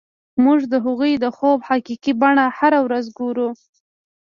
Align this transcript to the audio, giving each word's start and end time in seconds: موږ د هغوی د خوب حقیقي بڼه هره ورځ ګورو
موږ 0.43 0.59
د 0.71 0.73
هغوی 0.85 1.13
د 1.23 1.25
خوب 1.37 1.59
حقیقي 1.69 2.13
بڼه 2.21 2.45
هره 2.57 2.79
ورځ 2.85 3.05
ګورو 3.19 3.49